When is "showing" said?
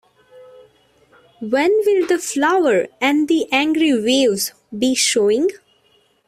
4.95-5.49